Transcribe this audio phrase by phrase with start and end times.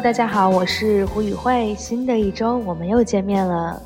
[0.00, 1.74] 大家好，我是胡宇慧。
[1.74, 3.80] 新的一周，我们又见面了。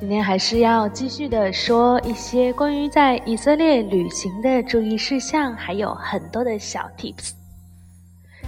[0.00, 7.30] 今天还是要继续的说一些关于在以色列旅行的注意事项，还有很多的小 tips。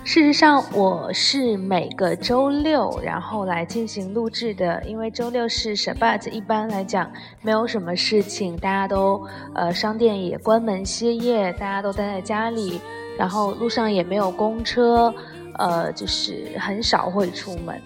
[0.02, 7.08] 事实上，我是每个周六然后来进行录制的，因为周六是 Shabbat，一般来讲
[7.42, 9.24] 没有什么事情，大家都
[9.54, 12.80] 呃商店也关门歇业，大家都待在家里，
[13.16, 15.14] 然后路上也没有公车，
[15.58, 17.80] 呃，就是很少会出门。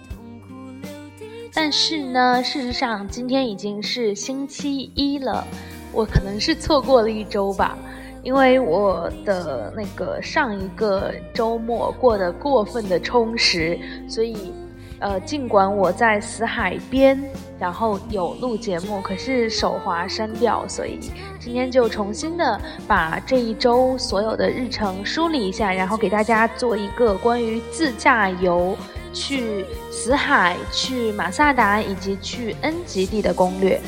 [1.53, 5.45] 但是呢，事实上今天已经是星期一了，
[5.91, 7.77] 我可能是错过了一周吧。
[8.23, 14.51] 因为我的那个上一个周末过得过分的充实，所以，
[14.99, 17.17] 呃，尽管我在死海边，
[17.59, 20.99] 然后有录节目，可是手滑删掉，所以
[21.39, 28.77] 今天就重新的把这一周所有的日程梳理一下，然后给大家做一个关于自驾游
[29.11, 33.81] 去死海、去马萨达以及去恩吉地的攻略。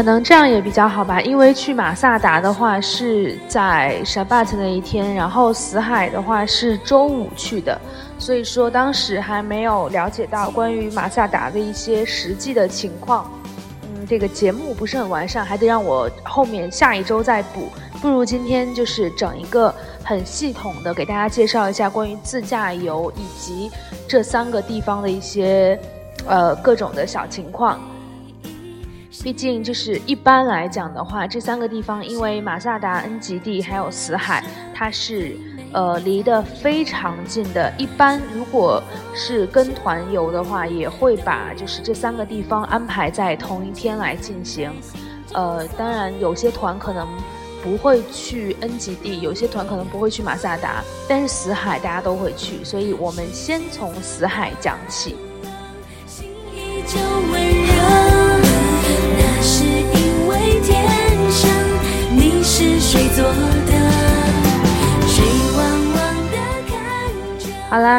[0.00, 7.78] 可能这样也比较好吧，因为去马萨达的话是在 Shabbat 那一天，然后死海的话是周五去的，
[8.18, 13.30] 所以说当时还没有了解到关于马萨达的一些实际的情况。
[13.82, 17.68] 嗯，这个节目不是很完善，还得让我后面下一周再补。
[18.00, 23.70] 不如今天就是整一个很系统的给大家介绍一下关于自驾游以及
[24.08, 25.78] 这三个地方的一些。
[26.26, 27.80] 呃，各种的小情况。
[29.22, 34.42] 毕竟就是一般来讲的话，这三个地方，因为马萨达、恩吉地还有死海，
[34.74, 35.36] 它是
[35.72, 37.70] 呃离得非常近的。
[37.76, 38.82] 一般如果
[39.14, 44.72] 是跟团游的话，也会把就是这三个地方安排在同一天来进行。
[45.34, 47.06] 呃，当然有些团可能
[47.62, 55.14] 不会去恩吉地，有些团可能不会去马萨达，但是死海大家都会去，所以我们先从死海讲起。
[57.76, 57.79] 好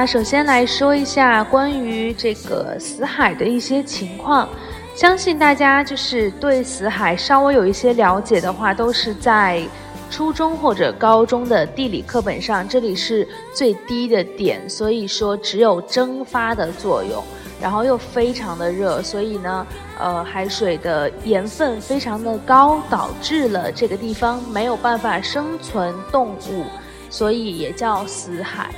[0.02, 4.50] 那，首先来说一下关于这个死海的一些情况。
[4.96, 9.62] 相信大家就是对死海稍微有一些了解的话，都是在
[10.10, 12.68] 初中或者高中的地理课本上。
[12.68, 17.24] 这里是最低的点，所以说只有蒸发的作用。
[17.62, 19.68] 然后又非常的热，所以呢，
[20.00, 26.66] 呃，海水的盐分非常的高，导致了这个地方没有办法生存动物，
[27.12, 28.72] 所以也叫死海。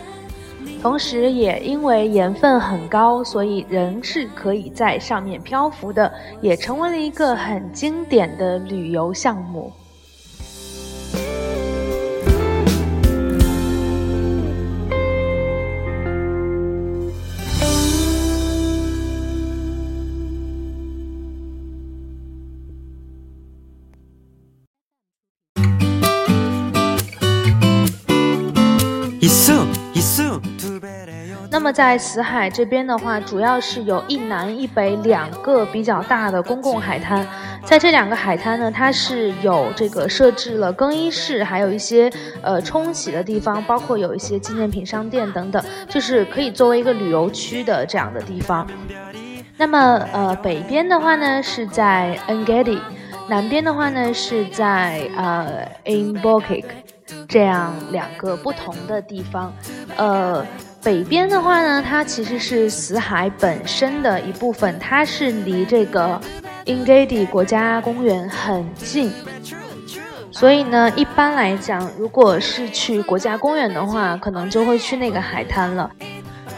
[0.81, 9.71] 同时，也因为盐分很高，所以人是可以在上面漂浮的，也成为了一个很经典的旅游项目。
[31.53, 37.23] 那么在死海这边的话，主要是有一南一北两个比较大的公共海滩。
[37.63, 42.11] 在这两个海滩呢，它是有这个设置了更衣室，还有一些
[42.41, 48.67] 呃冲洗的地方，包括有一些纪念品商店等等，就是可以作为一个旅游区的这样的地方。
[49.55, 52.79] 那么呃北边的话呢是在 Engedi，
[53.29, 56.65] 南边的话呢是在呃 In Bokik，
[57.29, 59.53] 这样两个不同的地方，
[59.97, 60.43] 呃。
[60.83, 66.19] 北边的话呢，它其实是死海本身的一部分，它是离这个
[66.65, 69.09] Engedi 国家公园很近，
[70.29, 75.89] 所以呢，一般来讲，如果是去国家公园的话，可能就会去那个海滩了。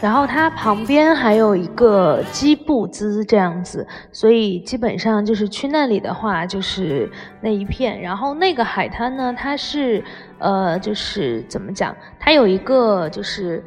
[0.00, 7.08] 然后它旁边还有一个基布兹这样子，所以基本上就是去那里的话，就是
[7.40, 8.00] 那一片。
[8.02, 10.02] 然后那个海滩呢，它是
[10.40, 13.62] 呃，就是怎么讲，它有一个就是。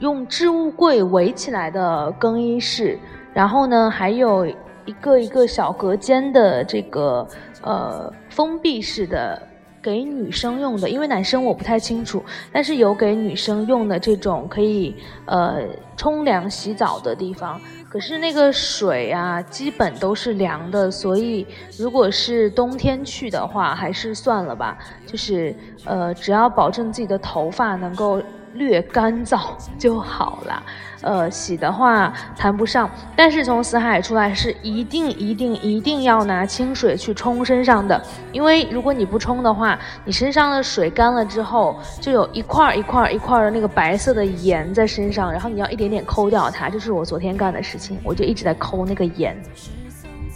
[0.00, 2.98] 用置物柜围起来的更衣室，
[3.32, 4.46] 然后呢，还有
[4.84, 7.26] 一个一个小隔间的这个
[7.62, 9.40] 呃封闭式的
[9.82, 15.64] 给女生用的，因为男生我不太清楚，但是有给女生用的这种可以呃
[15.96, 17.60] 冲凉洗澡的地方。
[17.90, 24.78] 可是那个水啊，基本都是凉的，所以如果是冬天去的话，还是算了吧。
[25.06, 25.54] 就是
[25.84, 28.22] 呃，只要保证自己的头发能够。
[28.54, 29.40] 略干燥
[29.78, 30.62] 就好了。
[31.02, 38.02] 呃，洗的话谈不上，但是从死海出来是一定一定一定要拿清水去冲身上的，
[38.32, 49.34] 因为如果你不冲的话，你身上的水干了之后，就有一块一块一块的那个白色的盐在身上，然后你要一点点抠掉它，这是我昨天干的事情，我就一直在抠那个盐，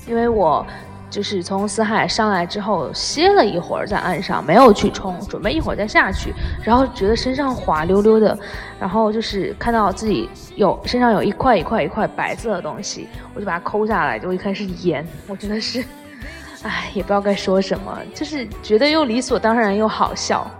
[0.08, 0.66] 因为我。
[1.14, 6.34] 就是从死海上来之后歇了一会儿在岸上，没有去冲，准备一会儿再下去，
[6.64, 8.36] 然后觉得身上滑溜溜的，
[8.80, 15.84] 然后就是看到自己有身上有一块一块一块白色的东西，我就把它抠下来，就一开始盐，我真的是，
[16.64, 20.50] 唉，也不知道该说什么，就是觉得又理所当然又好笑。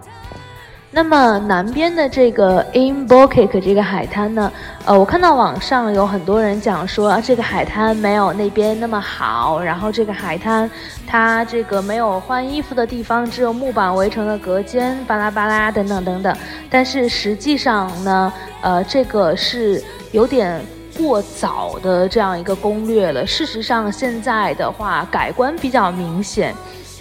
[0.97, 4.53] 那么南边的这个 Inbokik 这个海滩呢，
[4.85, 10.71] 呃，我看到网上有很多人讲说这个海滩没有那边那么好，然后这个海滩
[11.05, 16.37] 它这个没有换衣服的地方，只有木板围成的隔间，巴拉巴拉等等等等。
[16.71, 19.83] 但是实际上呢，呃，这个是
[20.13, 20.65] 有点
[20.97, 23.27] 过早的这样一个攻略了。
[23.27, 26.55] 事实上，现在的话改观比较明显。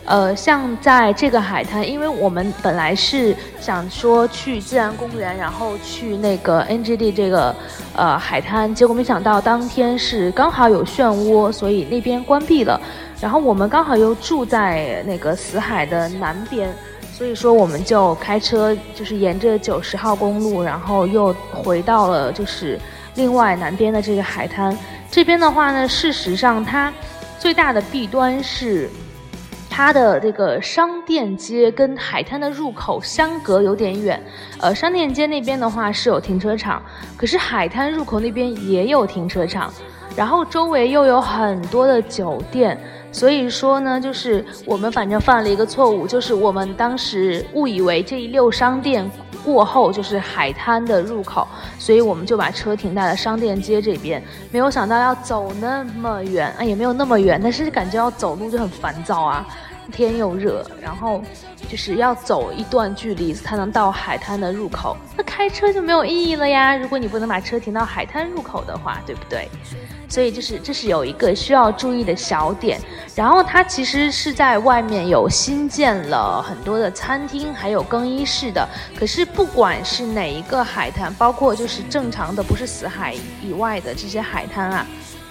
[0.06, 7.56] 呃，像在这个海滩，因为我们本来是想说去自然公园，然后去那个 NGD 这个
[7.96, 12.80] 呃海滩，结果没想到当天是刚好有漩涡，所以那边关闭了。
[13.22, 16.70] 然后我们刚好又住在那个死海的南边，
[17.14, 22.78] 所以说我们就开车就是沿着九十号公路，然后又回到了就是
[23.16, 24.78] 另外南边的这个海滩。
[25.10, 26.92] 这边的话呢，事实上它
[27.40, 28.90] 最大的弊端是。
[29.76, 34.22] 它的这个商店街跟海滩的入口相隔有点远，
[34.60, 36.80] 呃，商店街那边的话是有停车场，
[37.18, 39.74] 可是海滩入口那边也有停车场，
[40.16, 42.80] 然后周围又有很多的酒店，
[43.14, 49.10] 所以说呢，就是我们反正犯了一个错误，就是我们当时误以为这一溜商店
[49.46, 51.48] 过后就是海滩的入口，
[51.80, 54.22] 所以我们就把车停在了商店街这边，
[54.52, 59.46] 没有想到要走那么远，啊，也没有那么远，但是感觉要走路就很烦躁啊。
[59.92, 61.22] 天又热，然后
[61.70, 66.74] 就是要走一段距离才能到海滩的入口，那开车就没有意义了呀。
[66.74, 69.50] 如果你不能把车停到海滩入口的话，对不对？
[70.14, 72.80] 所以就是这是有一个需要注意的小点。
[73.16, 78.68] 然后它其实是在外面有新建了很多的餐厅，还有更衣室的。
[78.96, 84.86] 可是不管是哪一个海滩，包括就是正常的不是死海以外的这些海滩啊，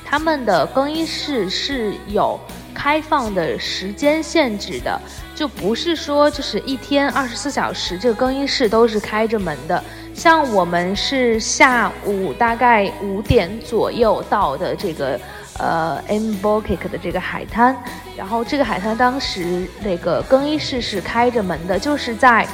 [0.04, 2.40] 他们的更衣室是有。
[2.74, 4.98] 开放的时间限制的，
[5.34, 9.84] 就不是说就是一天二十四小时，这个更衣室都是开着门的。
[10.22, 15.18] 像我们是下午大概五点左右到的这个
[15.58, 17.76] 呃 m b o k i k 的这个海滩，
[18.16, 22.46] 然后这个海滩当时那个更衣室是开着门的，就是在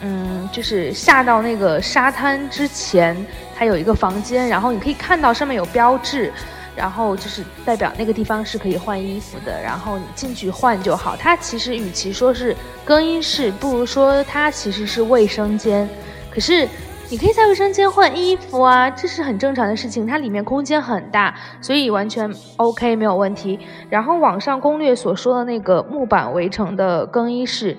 [0.00, 3.16] 嗯，就是下到那个沙滩之前，
[3.54, 6.32] 它有一个房间，然后你可以看到上面有标志。
[6.74, 11.14] 然后就是代表那个地方是可以换衣服的，然后你进去换就好。
[11.14, 15.88] 它其实与其说是更衣室，不如说它其实是卫生间。
[16.30, 16.66] 可是
[17.12, 20.06] 你可以在卫生间换衣服啊，这是很正常的事情。
[20.06, 23.60] 它里面空间很大，所以完全 OK 没有问题。
[23.90, 27.76] 然后网上攻略所说的那个木板围成的更衣室。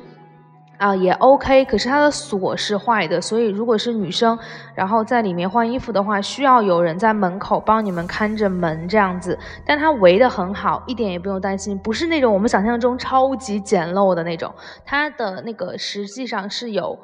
[0.77, 4.37] 啊，也 OK，可是它的锁是坏的，所以如果是女生，
[4.75, 9.35] 然后在里面换衣服的话，需要有人在门口帮你们看着门这样子。
[9.65, 14.53] 但它围得很好，一点也不用担心，不是那种我们想象中超级简陋的那种。
[14.85, 16.99] 它的那个实际上是有，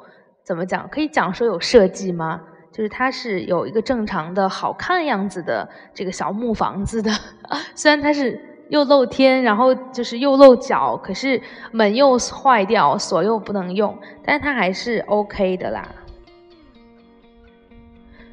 [0.50, 0.88] 怎么讲？
[0.88, 2.40] 可以讲说有设计吗？
[2.72, 7.08] 就是它是有一个正常的好看样子的这个小木房子的，
[7.76, 8.44] 虽然它是。
[8.68, 11.40] 又露天，然后就是又露脚，可是
[11.72, 15.88] 门又坏掉，锁又不能用，但是它还是 OK 的啦。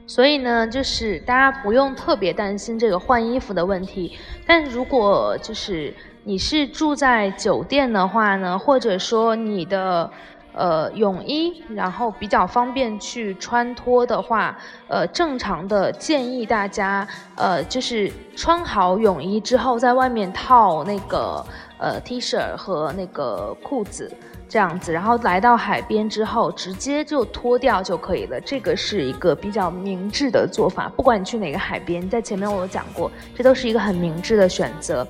[0.05, 4.15] 所以呢，就是大家不用特别担心这个换衣服的问题。
[4.45, 5.91] 但如果就是
[6.23, 10.11] 你是住在酒店的话呢，或者说你的。
[10.57, 21.45] 呃，泳衣，然后比较方便去穿脱的话，呃，正常的建议大家，呃，就是穿好泳衣之后，在外面套那个
[21.77, 24.11] 呃 T 恤和那个裤子
[24.49, 28.41] 这样子，然后来到海边之后，直接就脱掉就可以了。
[28.41, 30.91] 这个是一个比较明智的做法。
[30.95, 35.07] 不管你去哪个海边，在前面我有讲过，这都是一个很明智的选择。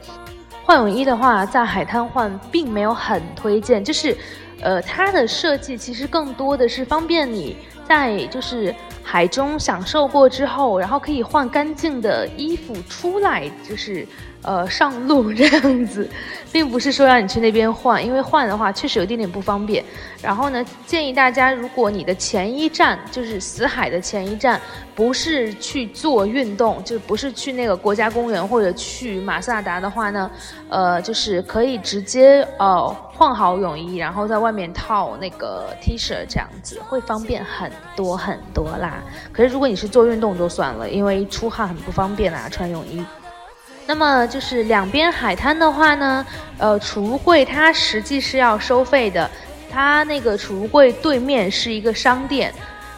[0.66, 4.13] 换泳衣的话，在海滩换并没有很推荐，就是。
[4.62, 7.56] 呃，它的设计其实更多的是方便你
[7.88, 8.74] 在就是
[9.04, 14.06] 海中享受过之后，然后可以换干净的衣服出来，就是
[14.48, 16.10] 呃上路 这样子，
[16.54, 19.84] 并不是说让你去那边换，因为换的话确实有一点点不方便。
[20.22, 24.60] 然后呢，建议大家，如果你的前一站就是死海的前一站，
[24.96, 30.32] 不是去做运动，就不是去那个国家公园或者去马萨达的话呢，
[30.70, 39.04] 呃，就是可以直接呃换好泳衣，然后在外面套那个 T 恤这样子，会方便很多很多啦。
[39.34, 43.04] 可是如果你是做运动就算了，因为出汗很不方便啦，穿泳衣。
[43.88, 46.25] 那么就是两边海滩的话呢，
[46.58, 49.29] 呃，储物柜它实际是要收费的。
[49.72, 52.53] 它那个储物柜对面是一个商店，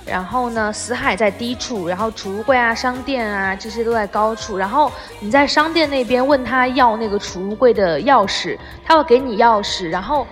[0.05, 4.58] 然后呢，死海在低处，然后储物柜啊、商店啊这些都在高处。
[4.58, 9.89] 然后你在商店那边问他要那个储物柜的钥匙，他会给你钥匙。
[9.89, 10.25] 然后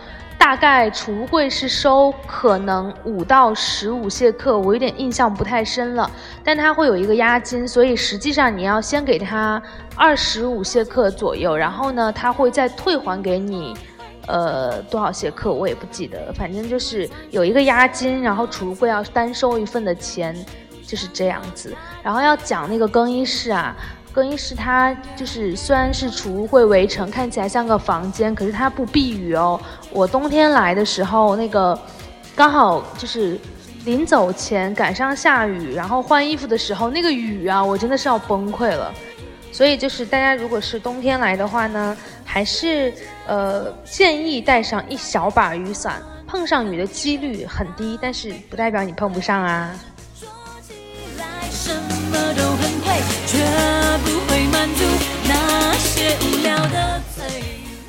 [0.47, 6.09] 大概储物柜是收可能五到十五谢克，我有点印象不太深了。
[6.41, 9.61] 但它会有一个押金，所以实际上你要先给他
[9.93, 13.75] 二十五谢克左右，然后呢，他会再退还给你。
[14.27, 20.33] 呃，多少节课我也不记得，反正就是有一个押金，然后储物柜要单收一份的钱，
[20.81, 21.75] 就是这样子。
[22.01, 23.75] 然后要讲那个更衣室啊，
[24.17, 29.61] 更衣室它就是虽然是储物柜围成，看起来像个房间，可是它不避雨哦。
[29.91, 31.79] 我冬天来的时候，那个
[32.35, 33.39] 刚好就是
[33.85, 38.91] 临走前赶上下雨，然后换衣服的时候，那个雨啊，我真的是要崩溃了。
[39.51, 41.95] 所以就是大家如果是冬天来的话呢，
[42.25, 42.91] 还是
[43.27, 49.75] 呃建议带上一小把雨伞，碰上雨的几率很低，但是不代表你碰不上啊。
[55.27, 57.01] 那些无聊的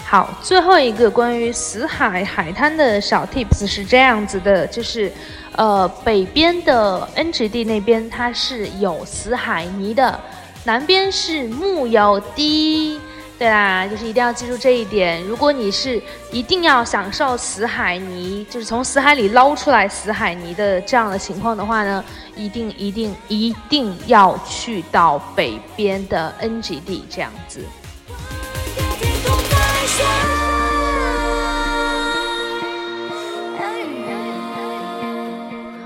[0.04, 5.12] 好，最后一个关于死海海滩的小 tips 是这样子的，就是
[5.54, 10.18] 呃北边的 NGD 那边它是有死海泥的。
[10.64, 13.00] 南边是木有的，
[13.38, 15.22] 对啦，就是一定要记住这一点。
[15.24, 16.02] 如果你是
[16.32, 22.04] 一定要享受死海泥，就是从死海里捞出来死海泥的这样的情况的话呢，
[22.34, 27.60] 一定一定一定要去到北边的 NGD 这样子。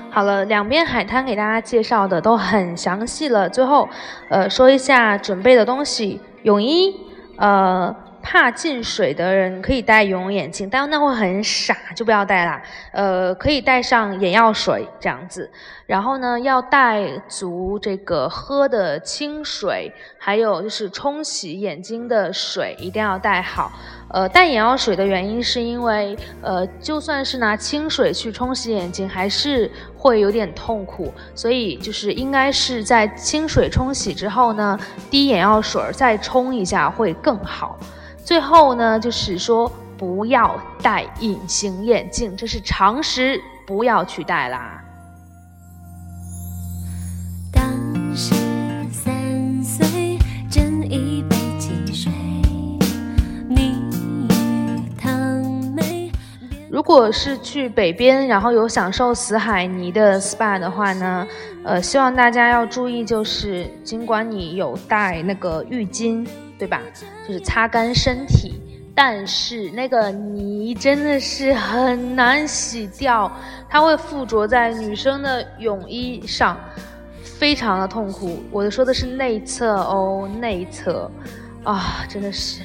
[0.09, 3.47] 好了，两边海滩给大家介绍的都很详细了。
[3.47, 3.87] 最后，
[4.29, 6.95] 呃，说一下准备的东西：泳衣，
[7.37, 7.95] 呃。
[8.25, 12.63] 怕进水的人可以戴游泳眼镜，但那会很傻，就不要戴啦。
[12.93, 15.51] 呃，可以带上眼药水这样子，
[15.85, 23.69] 然后呢，要带足这个喝的清水，还有就是冲洗眼睛的水，一定要带好。
[24.09, 34.79] 呃，戴眼药水的原因是因为，呃，就算是拿清水去冲洗眼睛，还是会有点痛苦，所以就是应该是在清水冲洗之后呢，
[35.09, 37.79] 滴眼药水再冲一下会更好。
[38.23, 44.82] 最后呢，就是说不要戴隐形眼镜，这是常识，不要去戴啦。
[56.73, 61.27] 如果是去北边，然后有享受死海泥的 SPA 的话呢，
[61.63, 66.27] 呃，希望大家要注意，就是尽管你有带那个浴巾。
[66.55, 66.79] 对吧？
[67.27, 68.53] 就是擦干身体，
[68.95, 73.29] 但是那个泥真的是很难洗掉，
[73.67, 76.57] 它会附着在女生的泳衣上，
[77.21, 78.41] 非常的痛苦。
[78.49, 81.11] 我说的是内侧哦，内侧
[81.65, 82.61] 啊，真的是。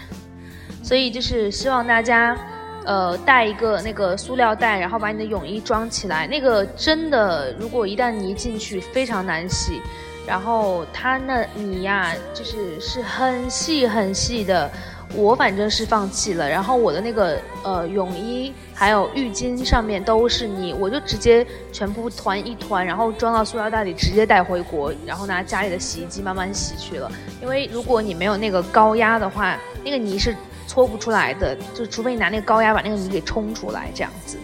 [0.80, 2.38] 所以就是希望大家，
[2.84, 6.26] 呃，带一个那个塑料袋，然后把你的泳衣装起来。
[6.26, 9.80] 那个真的，如果一旦泥进去，非常难洗。
[10.26, 14.70] 然后它那泥呀，就是是很细很细的，
[15.14, 16.46] 我反正是放弃了。
[16.46, 27.10] 然后我的那个呃泳衣还有浴巾上面都是泥，我就直接全部团一团，然后装到塑料袋里，直接带回国，然后拿家里的洗衣机慢慢洗去了。
[27.40, 30.36] 因为如果你没有那个高压的话，那个泥是
[30.68, 34.38] 搓不出来的，就除非你拿那个高压把那个泥给冲出来这样子。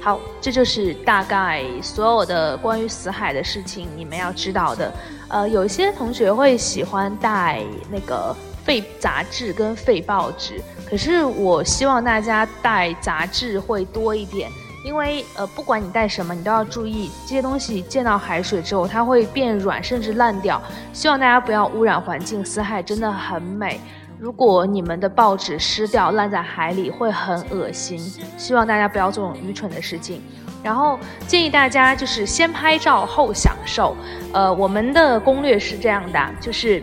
[0.00, 4.92] 好，这就是大概所有的关于死海的事情，你们要知道的。
[5.28, 14.50] 呃，有些同学会喜欢带那个废杂志跟废报纸，可是我希望大家带杂志会多一点，
[14.84, 20.62] 因为呃，不管你带什么，你都要注意这些东西见到海水之后，它会变软甚至烂掉。
[20.92, 23.80] 希望大家不要污染环境，死海真的很美。
[24.18, 27.98] 如果你们的报纸湿掉烂在海里会很恶心，
[28.36, 30.20] 希望大家不要做这种愚蠢的事情。
[30.60, 30.98] 然后
[31.28, 33.96] 建议大家就是先拍照后享受。
[34.32, 36.82] 呃，我们的攻略是这样的，就是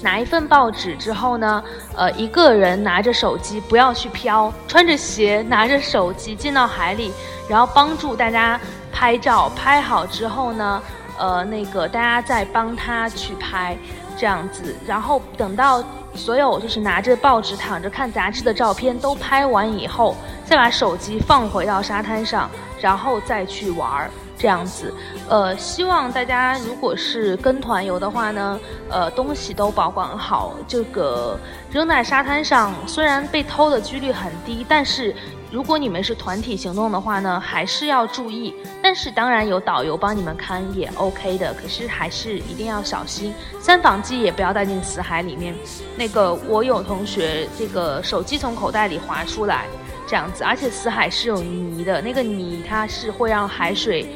[0.00, 1.64] 拿一份报纸之后呢，
[1.96, 7.10] 呃，一个人拿着手机，不要去飘，穿着鞋，拿着手机进到海里，
[7.48, 8.58] 然后帮助大家
[8.92, 10.80] 拍照，拍好之后呢，
[11.18, 13.76] 呃，那个大家再帮他去拍，
[14.16, 15.82] 这样子，然后等到
[16.14, 20.14] 所有就是拿着报纸躺着看杂志的照片都拍完以后，
[20.44, 22.50] 再把手机放回到沙滩上，
[22.80, 24.10] 然后再去玩儿。
[24.38, 24.92] 这样子，
[25.28, 28.58] 呃，希望大家如果是跟团游的话呢，
[28.90, 30.54] 呃，东西都保管好。
[30.66, 31.38] 这个
[31.70, 35.14] 扔在沙滩上，虽然被偷的几率很低，但是
[35.52, 38.54] 如果你们是团体行动的话呢，还是要注意。
[38.82, 43.34] 但是当然有导游帮你们看也 OK 的，可是还是一定要小心。
[43.60, 45.54] 三防机也不要带进死海里面。
[45.94, 49.66] 那个我有同学，这个手机从口袋里滑出来，
[50.06, 54.08] 这样子，而且死海是有泥的，那个泥它是会让海水。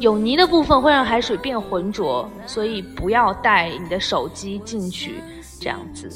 [0.00, 5.22] 有泥的部分会让海水变浑浊，所以不要带你的手机进去，
[5.60, 6.10] 这样子。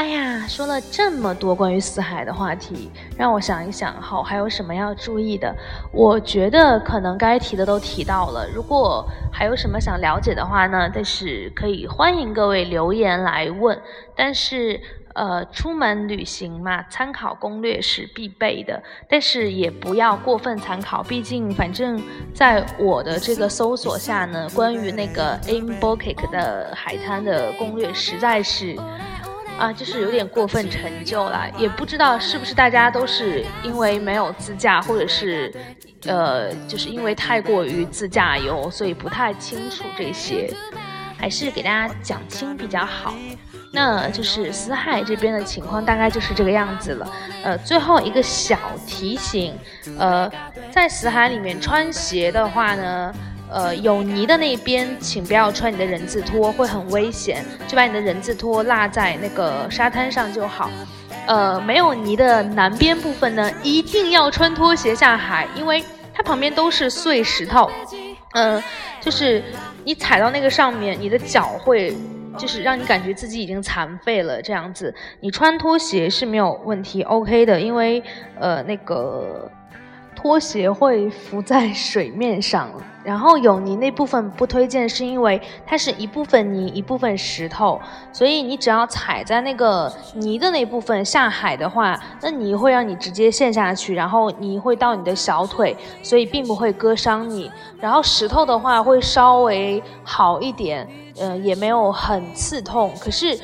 [0.00, 5.54] 哎呀，说了这么多关于死海的话题，让我想一想，好，还有什么要注意的？
[5.92, 8.48] 我觉得可能该提的都提到了。
[8.48, 10.90] 如果还有什么想了解的话呢？
[10.90, 13.78] 但是可以欢迎各位留言来问。
[14.16, 14.80] 但是。
[15.12, 22.00] 呃，出门旅行嘛，参考攻略是必备的，但是也不要过分参考，毕竟反正
[22.32, 28.76] 在我的这个搜索下呢，关于那个 In b o k i k 的海滩的攻略实在是
[29.60, 35.52] 啊，就是有点过分陈旧了，也不知道是不是大家都是因为没有自驾，或者是
[36.06, 40.50] 呃，就是因为太过于自驾游，所以不太清楚这些，
[41.18, 43.14] 还是给大家讲清比较好。
[43.72, 47.12] 那就是死海这边的情况大概就是这个样子了。
[47.44, 49.54] 呃，最后一个小提醒，
[49.98, 50.28] 呃，
[50.72, 53.14] 在死海里面穿鞋的话呢，
[53.50, 60.70] 呃，有泥的那边请不要穿你的人字拖，会很危险，就把你的人字拖落在那个沙滩上就好。
[61.26, 67.70] 呃，没有泥的南边部分呢，一定要穿拖鞋下海，因为它旁边都是碎石头。
[68.34, 68.62] 嗯，
[69.00, 69.42] 就是
[69.84, 71.96] 你踩到那个上面，你的脚会。
[72.38, 78.00] 就是让你感觉自己已经残废了这样子，你穿拖鞋是没有问题，OK 的，因为
[78.38, 79.50] 呃那个。
[80.20, 82.68] 拖鞋会浮在水面上，
[83.02, 87.80] 然后有泥那部分不推荐，是因为它是一部分泥一部分石头，
[88.12, 97.50] 所以你只要踩在那个泥的那部分下海的话，那泥会让你直接陷下去，然后泥会到你的小腿，所以并不会割伤你。
[97.80, 100.86] 然后石头的话会稍微好一点，
[101.18, 103.40] 嗯，也没有很刺痛，可是。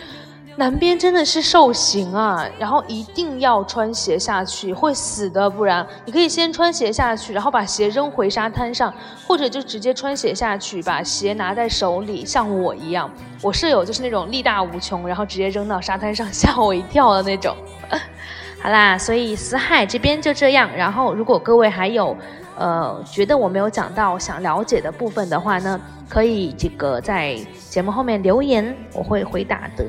[0.59, 5.51] 南边真的是受刑啊，然后一定要穿鞋下去，会死的。
[5.51, 8.93] 不然你可以先穿鞋下去，然后把鞋扔回沙滩上，
[9.27, 13.11] 或者就直接穿鞋下去，把鞋拿在手里，像我一样。
[13.43, 17.55] 我舍友就是那种力大无穷，然后直接扔到沙滩上，吓我一跳的那种。
[18.63, 20.71] 好啦，所以死海这边就这样。
[20.75, 22.17] 然后如果各位还有
[22.57, 27.39] 呃觉得我没有讲到想了解的部分的话呢，可以这个在
[27.69, 29.85] 节目后面留言，我会回答的。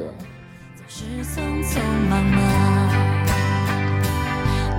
[0.90, 2.42] 是匆匆忙忙。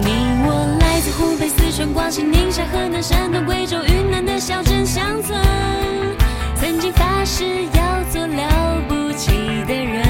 [0.00, 0.06] 你
[0.42, 5.38] 我来自湖北、四川、广西、宁夏、河南、山东、贵州、云南的小镇乡村，
[6.56, 9.32] 曾经发誓要做了不起
[9.66, 10.02] 的人，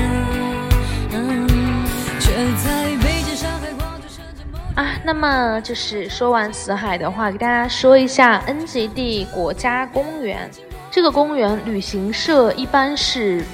[2.21, 2.31] 却
[2.63, 4.47] 在北京、上海、广州、深圳。
[4.77, 10.49] 啊，那么就是说完死海的话，给大家说一下 N G D 国家公园。
[10.93, 13.45] 这个公园旅行社一般是。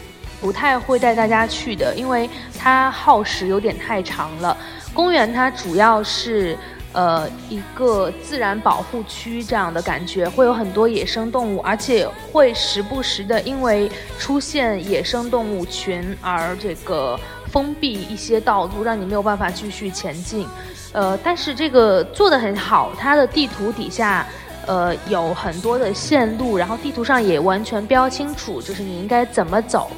[0.45, 2.29] 不太会带大家去的，因为
[2.59, 4.55] 它耗时有点太长了。
[4.93, 6.55] 公园它主要是
[6.93, 17.19] 呃一个自然保护区这样的感觉，会有很多野生动物，而且会时不时的因为出现野生动物群而这个
[17.51, 20.47] 封闭一些道路，让你没有办法继续前进。
[20.93, 24.27] 呃，但是这个做的很好，它的地图底下
[24.67, 29.91] 呃有很多的线路，然后地图上也完全标清楚，就是你应该怎么走。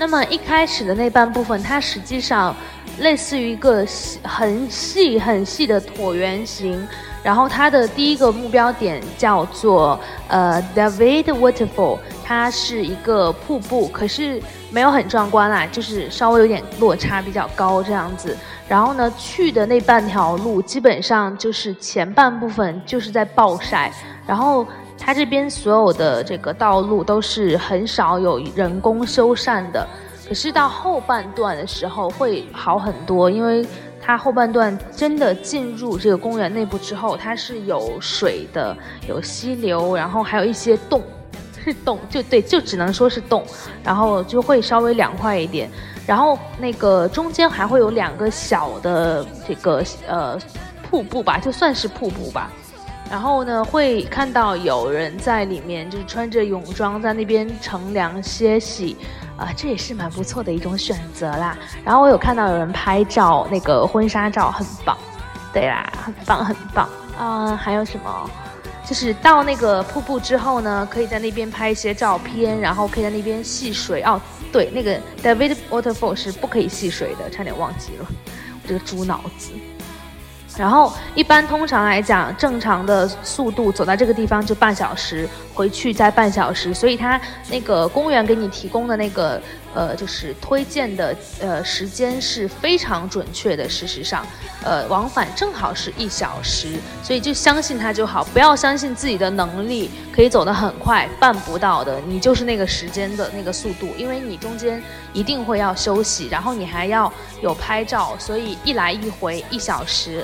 [0.00, 2.56] 那么一开始的那半部分，它实际上
[3.00, 3.84] 类似于一个
[4.22, 6.88] 很细很细的椭圆形，
[7.22, 18.34] 然后它的第一个目标点叫做呃 David Waterfall，它是一个瀑布，可是没有很壮观啦，就是稍微有点落差比较高这样子。
[18.66, 23.92] 然后呢，去的那半条路基本上就是前半部分就是在暴晒，
[24.26, 24.66] 然后。
[25.02, 29.84] 它这边所有的这个道路都是很少有人工修缮的，
[30.28, 33.66] 可是到后半段的时候会好很多，因为
[34.00, 38.76] 它后半段真的进入这个公园内部之后，它是有水的，
[39.08, 41.02] 有溪流，然后还有一些洞，
[41.64, 43.44] 是洞，就对，就只能说是洞，
[43.82, 45.68] 然后就会稍微凉快一点。
[46.06, 50.38] 然后那个中间还会有两个小的这个呃
[50.88, 52.50] 瀑布吧，就算是瀑布吧。
[53.10, 58.96] 然后呢，会看到有人在里面，就是穿着泳装在那边乘凉歇息，
[59.36, 61.58] 啊，这也是蛮不错的一种选择啦。
[61.84, 64.96] 然后我有看到有人拍照，那个婚纱照很棒，
[65.52, 67.56] 对啦，很棒很棒啊。
[67.56, 68.30] 还有什么？
[68.86, 74.02] 就是到那个瀑布之后呢，可以在那边拍一些照片，然后可以在那边戏水。
[74.02, 74.20] 哦，
[74.52, 79.50] 对，那个 David Waterfall 是不可以戏水的，差点忘记了，我这个猪脑子。
[80.60, 86.74] 然后一般通常来讲，正常的速度走到这个地方就半小时，回去再半小时。
[86.74, 87.18] 所以它
[87.48, 89.40] 那个公园给你提供的那个
[89.72, 93.66] 呃，就是推荐的呃时间是非常准确的。
[93.66, 94.26] 事实上，
[94.62, 101.98] 呃，往返正好是一小时，所以就相信它就好，不要相信自己的能力可以走得很快，办不到的。
[102.06, 104.82] 你就是那个时间的那个速度，因为你中间
[105.14, 110.22] 一定会要休息，然后你还要有拍照，所以一来一回一小时。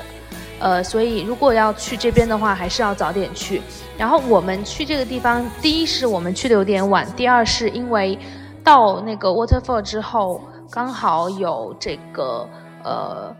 [0.58, 3.60] 呃，所以如果要去这边的话，还是要早点去。
[3.98, 8.18] 然后我们去这个地方，第一是我们去的有点晚，第二是因为
[8.64, 10.40] 到那个 waterfall 之后，
[10.70, 12.48] 刚好有这个
[12.82, 13.34] 呃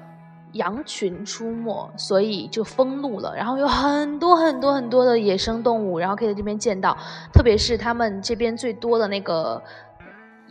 [0.52, 3.35] 羊群出没，所以就封路了。
[3.35, 6.96] 然后有很多很多很多的野生动物，然后可以在这边见到，
[7.33, 9.62] 特别是他们这边最多的那个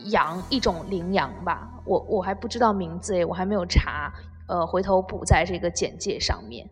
[0.05, 4.11] 羊，一种羚羊吧，我我还不知道名字诶，我还没有查。
[4.47, 6.69] 呃，回头补在这个简介上面。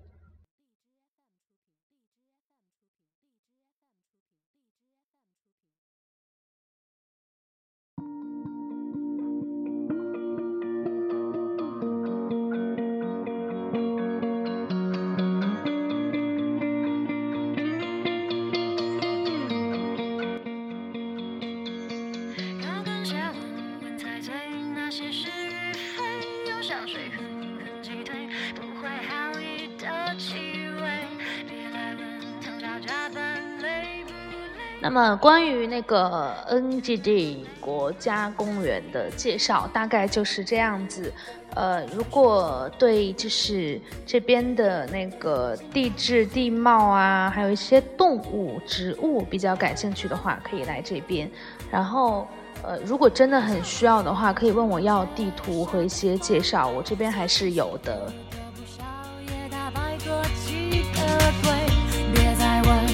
[34.84, 41.10] 那么关于那个 NGD 国家公园的介绍，大概就是这样子。
[41.56, 51.32] 呃，如果对就是这边的那个地质地貌啊，还有一些动物、植物比较感兴趣的话，可以来这边。
[51.72, 52.28] 然后，
[52.62, 58.12] 呃，如果真的很需要的话，可以问我要地图和一些介绍，我这边还是有的。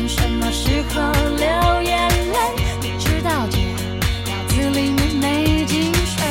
[0.09, 2.37] 什么时候流眼泪？
[2.81, 3.59] 你知道这
[4.25, 6.25] 脑子里面没进水。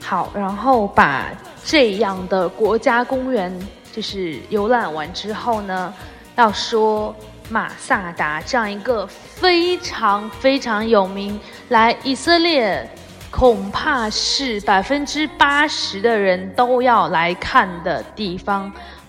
[0.00, 1.26] 好，然后把
[1.62, 3.54] 这样的国家公园
[3.92, 5.92] 就是游览完之后呢，
[6.36, 7.14] 要说
[7.50, 12.90] 马萨达这样一个非常非常有名，来以色列
[13.30, 18.72] 恐怕是百分之八十的人都要来看的地方。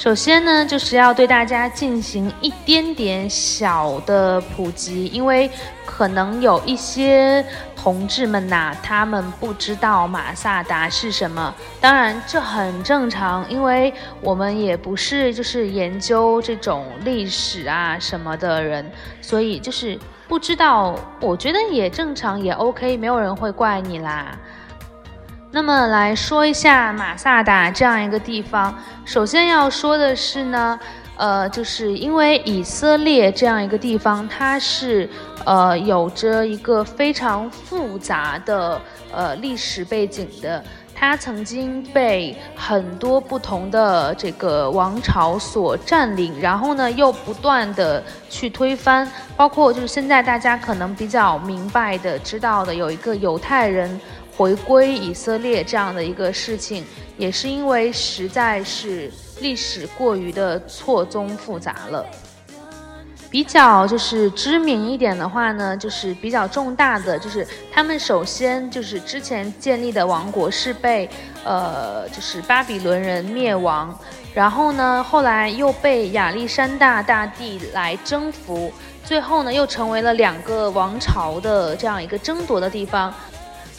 [0.00, 5.50] 首先呢，就是要对大家进行一点点小的普及，因为
[5.84, 7.44] 可能有一些
[7.76, 11.54] 同志们呐，他们不知道马萨达是什么。
[11.82, 20.98] 当然，这很正常，因为我们也不是就是研究这种历史啊什么的人，所以就是不知道。
[21.20, 24.34] 我觉得也正常，也 OK，没有人会怪你啦。
[25.52, 28.72] 那么来说一下马萨达这样一个地方，
[29.04, 30.78] 首先要说的是呢，
[31.16, 35.10] 呃，就是因为以色列这样一个地方，它是
[35.44, 38.80] 呃有着一个非常复杂的
[39.12, 40.62] 呃历史背景的，
[40.94, 54.00] 它曾经被很多不同的这个王朝所占领，然后呢又不断的去推翻，包括就是现在大家可能比较明白的知道的，有一个犹太人。
[54.40, 56.82] 回归以色列这样的一个事情，
[57.18, 62.06] 也是因为实在是历史过于的错综复杂了。
[63.30, 71.06] 比较就是知名一点的话呢，就是比较重大的，就是他们首先就是之前建立的王国是被
[71.44, 73.94] 呃就是巴比伦人灭亡，
[74.32, 78.72] 然后呢后来又被亚历山大大帝来征服，
[79.04, 83.12] 最后呢又成为了两个王朝的这样一个争夺的地方。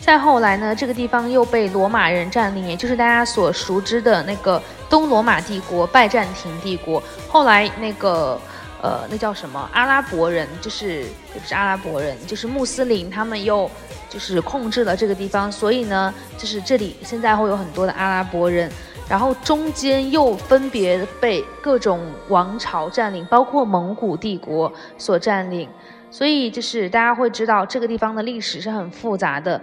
[0.02, 7.02] 再后来呢，这个地方又被罗马人占领，也就是大家所熟知的那个东罗马帝国拜占庭帝国。
[7.30, 8.38] 后来那个
[8.82, 13.70] 呃，那叫什么阿拉伯人，就是也不是阿拉伯人，就是穆斯林，他们又
[14.10, 18.70] 就是控制了这个地方，所以呢，就是这里现在会有很多的阿拉伯人，
[19.08, 25.70] 然后中间又分别被各种王朝占领，包括蒙古帝国所占领，
[26.10, 29.62] 所以就是大家会知道这个地方的历史是很复杂的。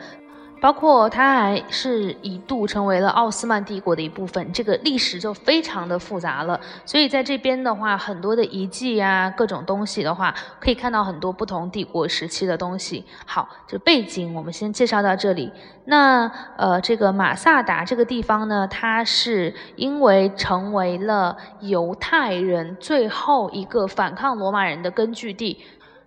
[0.61, 6.61] 包括它还是一度成为了奥斯曼帝国的一部分，这个历史就非常的复杂了。
[6.85, 13.05] 所以在这边的话，很多的遗迹啊，各种东西的话，可以看到很多不同帝国时期的东西。
[13.25, 15.53] 好，这背景我们先介绍到这里。
[15.85, 25.59] 那呃，这个马萨达这个地方呢，它是因为成为了犹太人最后一个反抗罗马人的根据地。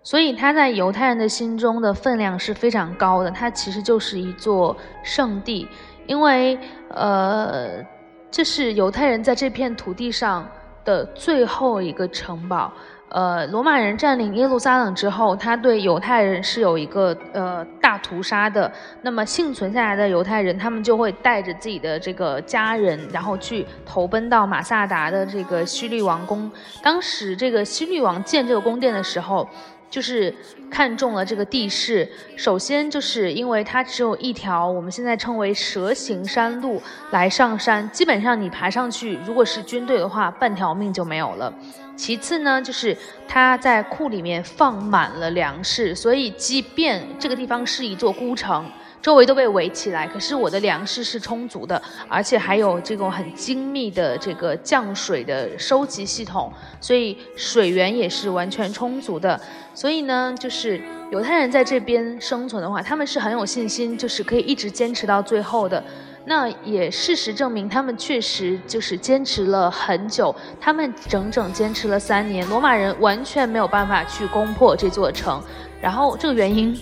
[0.03, 5.67] 所以它在犹太人的心中的分量是非常高的，它其实就是一座圣地，
[6.07, 6.57] 因为
[6.89, 7.85] 呃，
[8.31, 10.49] 这是犹太人在这片土地上
[10.83, 12.73] 的最后一个城堡。
[13.09, 18.71] 呃，罗马人占领耶路撒冷之后，他对犹太人是有一个呃大屠杀的。
[19.01, 26.49] 那么幸存下来的犹太人，他们就会带着自己的这个家人，然后去投奔到马萨达的这个希律王宫。
[26.81, 29.47] 当时这个希律王建这个宫殿的时候。
[29.91, 30.33] 就是
[30.71, 41.53] 看中了这个地势，首先就是因为它只有一条我们现在称为蛇形山路来上山，基本上你爬上去，如果是军队的话，半条命就没有了。
[41.97, 48.65] 其次呢，就是它在库里面放满了粮食，所以即便这个地方是一座孤城。
[49.01, 59.39] 周围都被围起来，可是我的粮食是充足的，而且还有这种很精密的这个降水的收集系统，所以水源也是完全充足的。
[59.73, 60.79] 所以呢，就是
[61.11, 65.83] 犹太人在这边生存的话，他们是很有信心，就是可以一直坚持到最后的。
[66.25, 75.41] 那也事实证明，他们确实就是坚持了很久，他们整整坚持了三年，罗马人完全没有办法去攻破这座城。
[75.81, 76.79] 然后这个原因。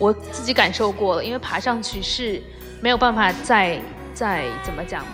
[0.00, 2.42] 我自己感受过了，因为爬上去是
[2.80, 3.78] 没有办法再
[4.14, 5.04] 再怎么讲，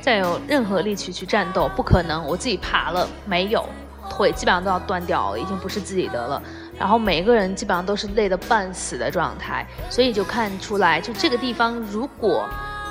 [0.00, 2.24] 再有任何力气去战斗，不可能。
[2.24, 3.68] 我自己爬了，没有
[4.08, 6.40] 腿基本上都要断掉了，已经不是自己的了。
[6.78, 12.48] 然后每一个人基本上都是累得半死的状态，所以就看出来，就这个地方，如果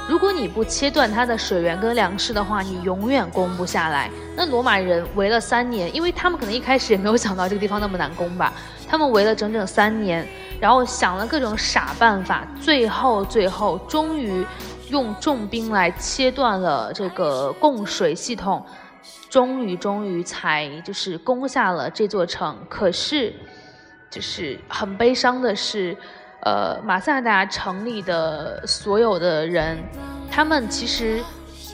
[0.10, 4.10] 如果你不切断它的水源跟粮食的话，你永远攻不下来。
[4.36, 8.52] 那罗马人围了三年，因为他们可能一开始也没有想到这个地方那么难攻吧，
[8.90, 10.28] 他们围了整整三年。
[10.62, 14.46] 然后想了各种傻办法，最后最后终于
[14.90, 18.64] 用重兵来切断了这个供水系统，
[19.28, 22.56] 终于终于才就是攻下了这座城。
[22.70, 23.34] 可是，
[24.12, 25.98] 就是很悲伤的是，
[26.44, 29.80] 呃，马萨达城里的所有的人，
[30.30, 31.24] 他们其实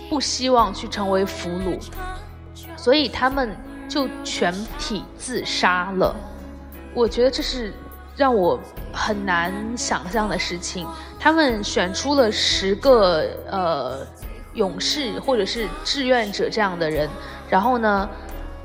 [0.10, 1.78] 不希望去成为俘虏，
[2.78, 3.54] 所以他们
[3.90, 6.16] 就全体自杀了。
[6.94, 7.74] 我觉得这是。
[8.18, 8.60] 让我
[8.92, 10.88] 很难想象的事情，
[11.20, 14.00] 他们选出了十个呃
[14.56, 17.08] 勇士或者是志愿者这样的人，
[17.48, 18.10] 然后呢，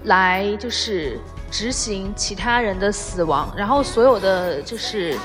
[0.05, 1.19] 来就是
[1.51, 5.19] 执行其他人的死亡，然后所有的就是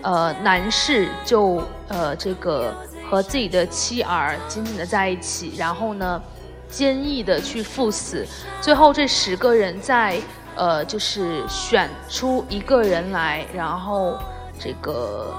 [0.00, 2.74] 呃男士就呃这个
[3.10, 6.22] 和自己的妻儿紧紧的在一起，然后呢
[6.70, 8.26] 坚毅的去赴死，
[8.62, 10.18] 最后这十个人在。
[10.56, 14.18] 呃，就是选出一个人来，然后
[14.58, 15.34] 这个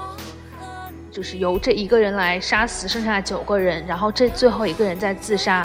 [1.10, 5.64] 就是由这一个人来杀死剩下九个人，然后这最后一个人在自杀。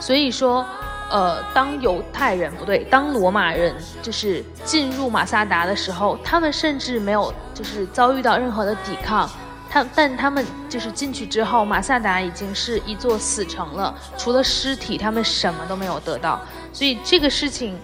[0.00, 0.64] 所以说，
[1.10, 9.28] 呃，当犹太人不对，当罗马人就是进入马萨达的时候，他们甚至没有就是遭遇到任何的抵抗，
[9.68, 16.40] 他但他们就是进去之后，马萨达已经是一座死城了，除了尸体，他们什么都没有得到。
[16.72, 17.78] 所以这个事情。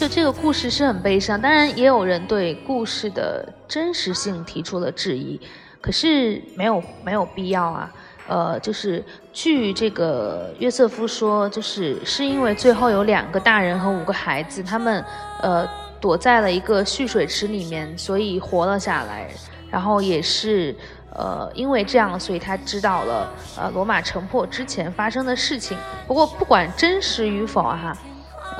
[0.00, 5.38] 就这个故事是很悲伤，当然也有人对故事的真实性提出了质疑，
[5.78, 7.92] 可是没有没有必要啊。
[8.26, 15.04] 呃，就是据这个约瑟夫说，就是是因为最后有两个大人和五个孩子，他们
[15.42, 15.68] 呃
[16.00, 19.28] 躲在了一个蓄水池里面，所以活了下来。
[19.70, 20.74] 然后也是
[21.14, 25.76] 呃因为这样，所以他知道了呃罗马城破之前发生的事情。
[26.06, 27.94] 不过不管真实与否哈。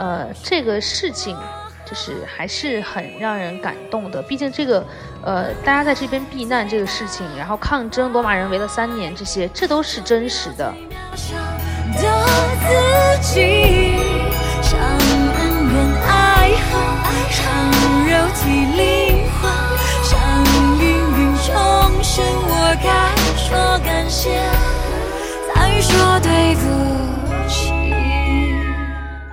[0.00, 1.36] 呃，这个事情
[1.84, 4.22] 就是还是很让人感动的。
[4.22, 4.82] 毕竟这个，
[5.22, 10.72] 呃，大家在这边避难这个事情，然后抗争，罗马人围了三年，这些这都是真实的。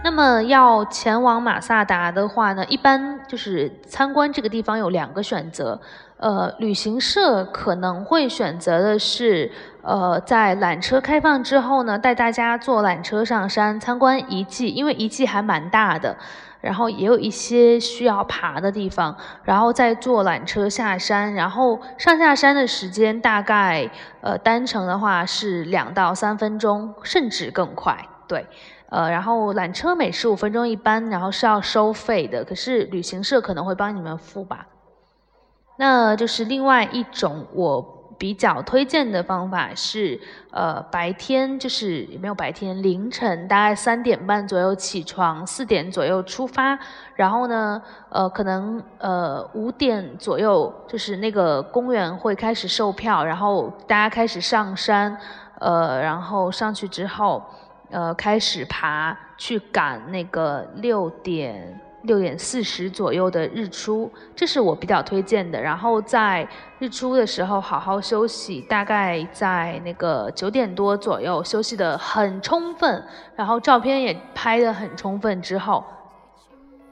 [0.08, 5.78] 那么要前往马萨达的话呢，一般就是参观这个地方有两个选择。
[6.15, 16.15] 呃，旅行社可能会选择的是，呃，在缆车开放之后呢，带大家坐缆车上山参观遗迹，因为遗迹还蛮大的，
[16.62, 23.91] 然后也有一些需要爬的地方，然后再坐缆车下山，然后上下山的时间大概，
[24.22, 28.48] 呃，单程的话是两到三分钟，甚至更快，对，
[28.89, 34.67] 呃，然后缆车每十五分钟一班，然后是要收费的，可是旅行社可能会帮你们付吧。
[35.78, 40.19] 那就是另外一种我比较推荐的方法是，
[40.50, 46.80] 呃，白天就是也没有白天，凌晨大概三点半左右起床，四点左右出发，
[47.13, 55.15] 然后呢，呃，可能呃五点左右就是那个公园会开始售票，然后大家开始上山，
[55.60, 57.43] 呃，然后上去之后，
[57.89, 61.82] 呃，开始爬去赶那个六点。
[62.04, 65.60] 六点四十左右的日出，这是我比较推荐的。
[65.60, 66.47] 然后在
[66.80, 73.04] 日出的时候好好休息，大概在那个九点多左右休息的很充分，
[73.36, 75.84] 然后照片也拍的很充分之后，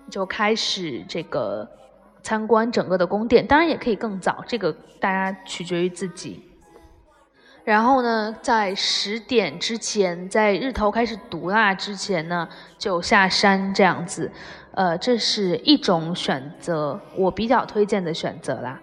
[0.10, 1.66] 就开始这个
[2.22, 3.46] 参观整个的宫殿。
[3.46, 6.44] 当然也可以更早，这个大家取决于自己。
[7.66, 12.48] 然后呢，在十点之前，在日头开始毒辣之前呢，
[12.78, 14.32] 就下山这样子。
[14.72, 18.80] 呃，这是一种选择，我比较推荐的选择啦。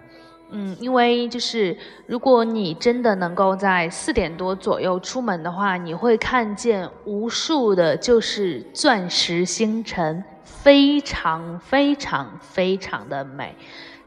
[0.51, 13.55] 嗯，因为就是如果你真的能够在四点多左右出门的话，你会看见无数的，就是钻石星辰，非常非常非常的美。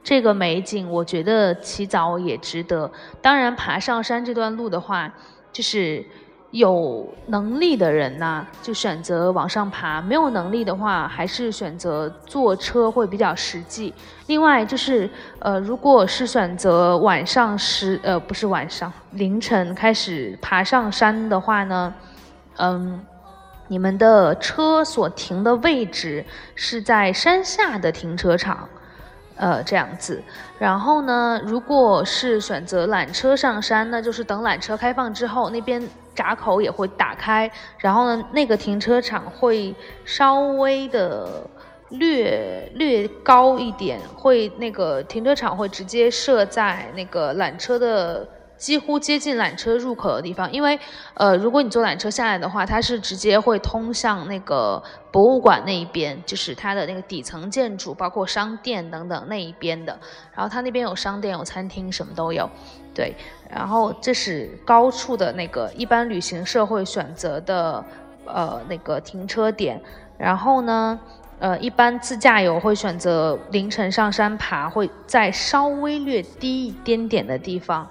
[0.05, 2.89] 这个美景，我觉得起早也值得。
[3.21, 5.11] 当然，爬上山这段路的话，
[5.51, 6.05] 就是。
[6.51, 13.93] 有能力的人呢，就选择往上爬；没有能力的话，还是选择坐车会比较实际。
[14.27, 21.93] 另外就是，呃，如果是选择晚上十，呃，不是晚上，凌晨开始爬上山的话呢，
[22.55, 23.03] 嗯，
[23.67, 28.69] 你们的车所停的位置是在山下的停车场。
[29.37, 30.23] 呃，这样子，
[30.57, 35.81] 然后呢，如果是选择缆车上山，那就是等缆车开放之后，那边
[36.13, 41.47] 闸口也会打开，然后呢，那个停车场会稍微的
[41.89, 48.27] 略略高一点，会那个停车场会直接设在那个缆车的。
[48.57, 50.79] 几乎接近缆车入口的地方，因为，
[51.13, 59.97] 呃，如果你坐缆车下来的话，它是直接会通向那个博物馆那一边，就是它的那个底层建筑，包括商店等等那一边的。
[60.33, 62.49] 然后它那边有商店、有餐厅，什么都有。
[62.93, 63.13] 对，
[63.49, 67.83] 然后这是高处的那个一般旅行社会选择的，
[68.25, 69.81] 呃，那个停车点。
[70.17, 70.97] 然后呢，
[71.39, 77.85] 呃，一般自驾游会选择凌晨上山爬，会在稍微略低一点点的地方。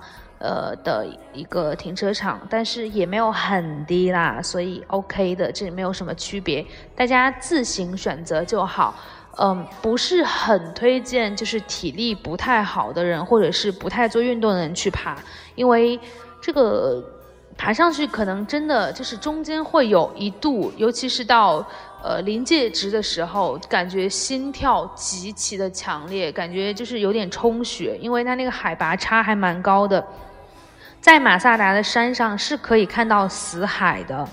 [0.44, 8.94] 呃的一个停车场，但是也没有很低啦，所以 OK 的，这里没有什么区别，大家自行选择就好。
[9.36, 15.16] 嗯，不是很推荐，就是体力不太好的人，或者是不太做运动的人去爬，
[15.56, 15.98] 因为
[16.40, 17.02] 这个
[17.56, 21.66] 爬上去可能真的就是中间会有一度，尤其是到
[22.00, 30.06] 呃临界值的时候，感觉心跳极其的强烈，感觉就是有点充血，因为它那个海拔差还蛮高的。
[31.04, 34.26] 在马萨达的山上是可以看到死海的，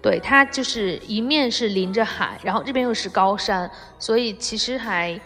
[0.00, 5.20] 对，它就是一面是临着海，然后这边又是高山，所以其实还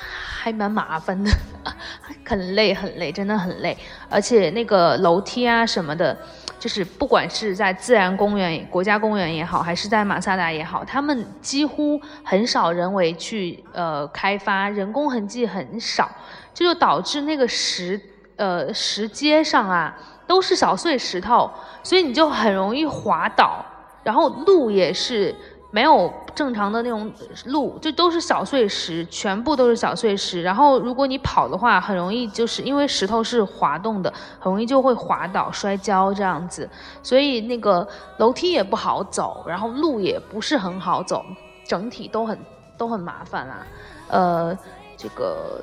[0.00, 1.28] 还蛮麻烦的，
[2.24, 3.76] 很累很累，真的很累。
[4.08, 6.16] 而且那个楼梯啊什么的，
[6.60, 16.08] 就是不管是在自然公园、国家公园也好，还是在马萨达也好，他们几乎很少人为去呃开发，人工痕迹很少，
[16.54, 18.00] 这就导致那个石。
[18.38, 19.94] 呃，石阶上啊
[20.26, 21.50] 都是小碎石头，
[21.82, 23.64] 所以你就很容易滑倒。
[24.04, 25.34] 然后路也是
[25.70, 27.12] 没有正常的那种
[27.46, 30.40] 路，就都是小碎石，全部都是小碎石。
[30.40, 36.66] 然后如果你跑的话，很容易就是因为石头是滑动的，很容易就会滑倒摔跤这样子。
[37.02, 37.86] 所以那个
[38.18, 41.22] 楼梯也不好走，然后路也不是很好走，
[41.66, 42.38] 整体都很
[42.78, 43.66] 都很麻烦啦。
[44.08, 44.56] 呃，
[44.96, 45.60] 这个。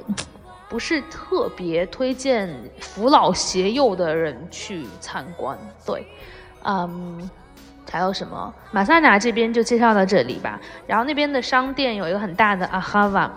[0.69, 2.49] 不是特别推荐
[2.79, 6.07] 扶老携幼的人去参观，对，
[6.63, 7.29] 嗯，
[7.91, 8.53] 还有什么？
[8.71, 10.59] 马萨达这边就介绍到这里吧。
[10.87, 13.31] 然后那边的商店有一个很大的阿哈瓦，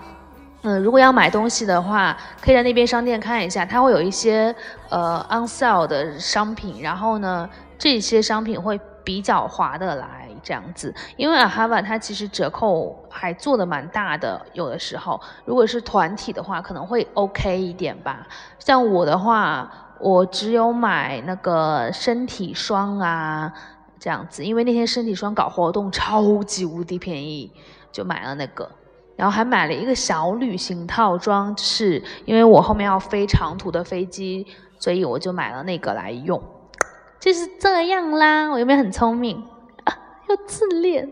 [0.63, 4.55] 嗯，如果要买东西的话，可以在那边商店看一下，它会有一些
[4.89, 7.49] 呃 on sale 的商品，然后呢，
[7.79, 8.81] 这些商品会。
[9.09, 10.95] 比较划得来这样子。
[11.17, 18.27] 因为阿哈瓦它其实折扣还做的蛮大的，有的时候如果是团体的话，可能会 OK 一点吧。
[18.59, 23.51] 像我的话，我只有买那个身体霜啊
[23.99, 27.51] 这样子，因为那天身体霜搞活动超级无敌便宜，
[27.91, 28.71] 就买了那个。
[29.17, 34.47] 然后还买了一个小旅行套装，是因为我后面要飞长途的飞机，
[34.79, 36.39] 所以我就买了那个来用。
[37.21, 39.43] 就是这样啦，我有没有很聪明
[39.85, 39.99] 啊？
[40.29, 41.11] 要自恋。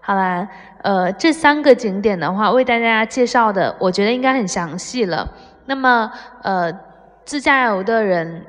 [0.00, 0.48] 好啦，
[0.82, 5.28] 呃，这三个景点的话，为大家介绍的，我觉得应该很详细了。
[5.66, 6.10] 那么，
[6.42, 6.72] 呃，
[7.24, 8.46] 自驾游的人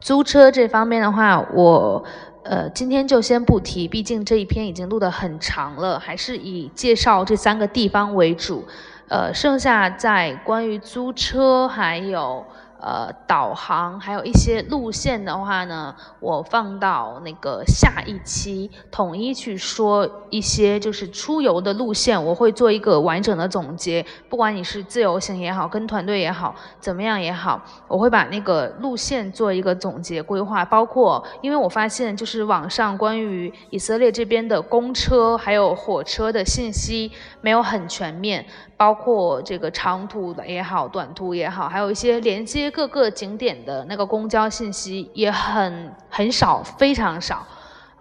[0.00, 2.04] 租车这方面的话，我。
[2.44, 8.66] 呃，今天就先不提，毕竟这一篇已经录得很长了，还是以介绍这三个地方为主。
[9.06, 12.44] 呃，剩下在关于租车还有。
[12.84, 24.04] 呃，导航还有一些路线的话呢，我放到那个下一期统一去说一些就是出游的路线，我会做一个完整的总结。
[24.28, 30.64] 不管你是自由行也好，跟团队也好，怎么样也好，我会把那个路线做一个总结规划。
[30.64, 38.44] 包括，因为我发现就是网上关于以色列这边的公车还有火车的信息没有很全面。
[38.82, 47.46] 包括这个长途的也好，短途也好，还有一些连接各个景点的那个公交信息也很很少，非常少。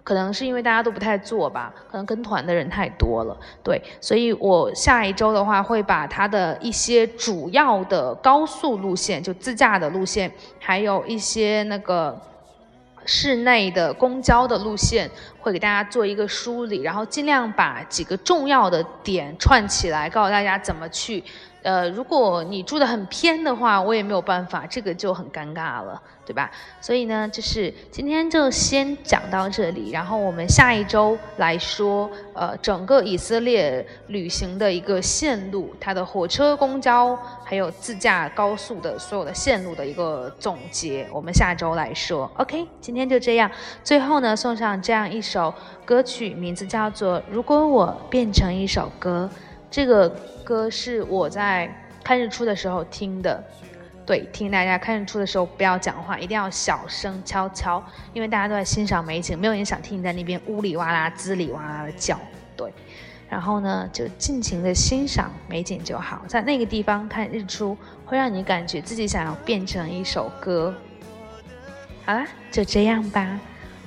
[0.04, 3.38] 可能是因为大家都不太做吧，可能跟团的人太多了。
[3.64, 12.20] 对，所以我下一周的话会把它的一些主要的高速路线，就自驾的路线，还有一些那个。
[13.06, 21.24] 室内的公交的路线会给大家做一个梳理，然后尽量把几个重要的点串起来，告诉大家怎么去。
[21.64, 26.50] 呃，如果你住的很偏的话，我也没有办法，这个就很尴尬了，对吧？
[26.80, 42.30] 所以呢，就是今天就先讲到这里，然后我们下一周来说，呃，整个以色列旅行的一个线路，它的火车、公交还有自驾高速的所有的线路的一个总结，我们下周来说。
[42.38, 43.50] OK，今天就这样。
[43.84, 45.54] 最后呢，送上这样一首
[45.86, 49.30] 歌曲，名字叫做《如果我变成一首歌》。
[49.72, 50.08] 这个
[50.44, 53.42] 歌是我在看日出的时候听的，
[54.06, 62.20] 对，听大家看日出的时候不要讲话，一定要小声悄悄，因为大家都在欣赏美景，没有人想听你在那边呜里哇啦、滋里哇啦的叫，
[62.58, 62.72] 对。
[63.30, 70.76] 然后呢，就尽情的欣赏美景就好，在那个地方看日出，会让你感觉自己想要变成一首歌。
[72.06, 73.40] 好啦，就这样吧，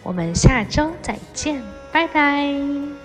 [0.02, 1.60] 我们下周再见，
[1.92, 3.03] 拜拜。